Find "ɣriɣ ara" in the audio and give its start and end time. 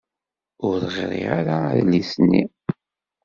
0.95-1.57